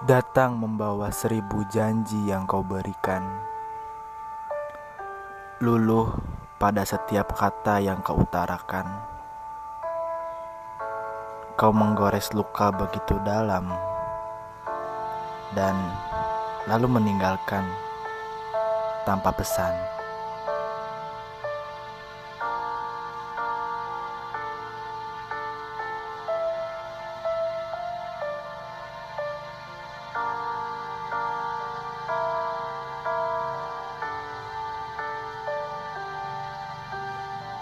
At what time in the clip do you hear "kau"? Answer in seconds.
2.48-2.64, 8.00-8.16, 11.60-11.68